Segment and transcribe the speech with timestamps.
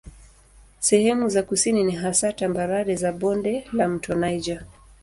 [0.79, 4.63] Sehemu za kusini ni hasa tambarare za bonde la mto Niger.